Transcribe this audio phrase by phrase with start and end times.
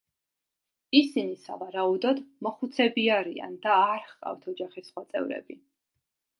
[0.99, 5.63] ისინი, სავარაუდოდ, მოხუცები არიან და არ ჰყავთ ოჯახის სხვა წევრები.